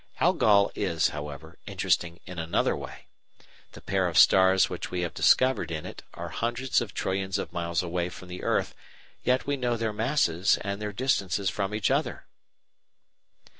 Algol 0.19 0.71
is, 0.73 1.09
however, 1.09 1.59
interesting 1.67 2.21
in 2.25 2.39
another 2.39 2.75
way. 2.75 3.05
The 3.73 3.81
pair 3.81 4.07
of 4.07 4.17
stars 4.17 4.67
which 4.67 4.89
we 4.89 5.01
have 5.01 5.13
discovered 5.13 5.69
in 5.69 5.85
it 5.85 6.01
are 6.15 6.29
hundreds 6.29 6.81
of 6.81 6.95
trillions 6.95 7.37
of 7.37 7.53
miles 7.53 7.83
away 7.83 8.09
from 8.09 8.27
the 8.27 8.41
earth, 8.41 8.73
yet 9.23 9.45
we 9.45 9.57
know 9.57 9.77
their 9.77 9.93
masses 9.93 10.57
and 10.61 10.81
their 10.81 10.91
distances 10.91 11.51
from 11.51 11.75
each 11.75 11.91
other. 11.91 12.25